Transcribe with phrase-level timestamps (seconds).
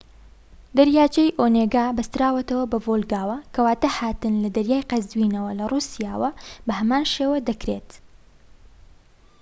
[0.77, 6.29] دەریاچەی ئۆنێگا بەستراوەتەوە بە ڤۆڵگاوە کەواتە هاتن لە دەریای قەزوینەوە لە رووسیاوە
[6.67, 7.89] بەهەمان شێوە دەکرێت